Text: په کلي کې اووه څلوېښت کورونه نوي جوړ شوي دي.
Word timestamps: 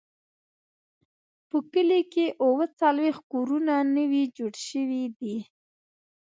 په 1.49 1.57
کلي 1.73 2.01
کې 2.13 2.25
اووه 2.43 2.65
څلوېښت 2.79 3.23
کورونه 3.31 3.73
نوي 3.97 4.23
جوړ 4.37 4.53
شوي 4.67 5.03
دي. 5.19 5.37